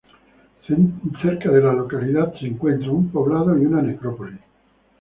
Cerca 0.65 1.51
de 1.51 1.61
la 1.61 1.73
localidad 1.73 2.33
se 2.39 2.47
encuentra 2.47 2.89
un 2.89 3.11
poblado 3.11 3.55
y 3.55 3.67
una 3.67 3.83
necrópolis. 3.83 4.39